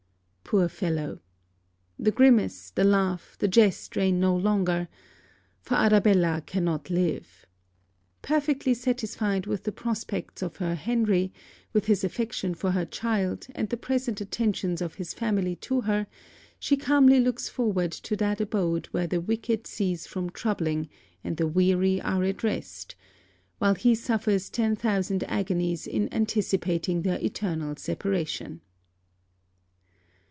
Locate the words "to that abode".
17.93-18.87